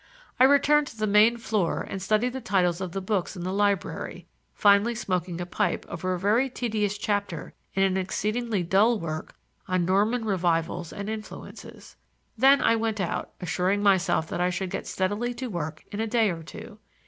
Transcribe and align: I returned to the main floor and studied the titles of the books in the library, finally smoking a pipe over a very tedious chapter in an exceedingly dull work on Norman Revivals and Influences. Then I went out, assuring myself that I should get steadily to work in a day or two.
I 0.39 0.45
returned 0.45 0.87
to 0.87 0.97
the 0.97 1.05
main 1.05 1.37
floor 1.37 1.85
and 1.87 2.01
studied 2.01 2.33
the 2.33 2.41
titles 2.41 2.81
of 2.81 2.91
the 2.91 3.01
books 3.03 3.35
in 3.37 3.43
the 3.43 3.53
library, 3.53 4.25
finally 4.51 4.95
smoking 4.95 5.39
a 5.39 5.45
pipe 5.45 5.85
over 5.87 6.11
a 6.15 6.19
very 6.19 6.49
tedious 6.49 6.97
chapter 6.97 7.53
in 7.75 7.83
an 7.83 7.97
exceedingly 7.97 8.63
dull 8.63 8.99
work 8.99 9.35
on 9.67 9.85
Norman 9.85 10.25
Revivals 10.25 10.91
and 10.91 11.07
Influences. 11.07 11.97
Then 12.35 12.61
I 12.63 12.75
went 12.77 12.99
out, 12.99 13.29
assuring 13.41 13.83
myself 13.83 14.27
that 14.29 14.41
I 14.41 14.49
should 14.49 14.71
get 14.71 14.87
steadily 14.87 15.35
to 15.35 15.51
work 15.51 15.83
in 15.91 15.99
a 15.99 16.07
day 16.07 16.31
or 16.31 16.41
two. 16.41 16.79